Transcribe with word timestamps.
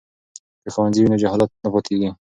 که 0.63 0.69
ښوونځی 0.73 0.99
وي 1.01 1.09
نو 1.11 1.21
جهالت 1.23 1.49
نه 1.63 1.69
پاتیږي. 1.73 2.09